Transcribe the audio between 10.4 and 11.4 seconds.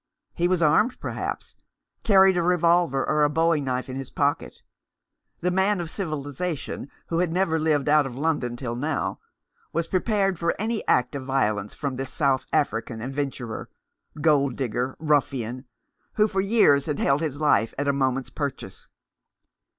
any act of